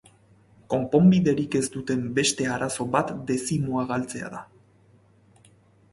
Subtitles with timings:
[0.73, 4.45] Konponbiderik ez duen beste arazo bat dezimoa galtzea da.